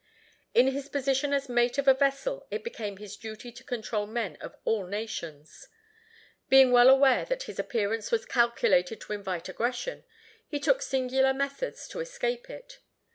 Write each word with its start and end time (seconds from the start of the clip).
In 0.55 0.65
his 0.65 0.89
position 0.89 1.31
as 1.31 1.47
mate 1.47 1.77
of 1.77 1.87
a 1.87 1.93
vessel 1.93 2.47
it 2.49 2.63
became 2.63 2.97
his 2.97 3.15
duty 3.15 3.51
to 3.51 3.63
control 3.63 4.07
men 4.07 4.35
of 4.37 4.55
all 4.65 4.87
nations. 4.87 5.67
Being 6.49 6.71
well 6.71 6.89
aware 6.89 7.23
that 7.25 7.43
his 7.43 7.59
appearance 7.59 8.09
was 8.11 8.25
calculated 8.25 8.99
to 9.01 9.13
invite 9.13 9.47
aggression, 9.47 10.03
he 10.47 10.59
took 10.59 10.81
singular 10.81 11.35
methods 11.35 11.87
to 11.89 11.99
escape 11.99 12.49
it. 12.49 12.79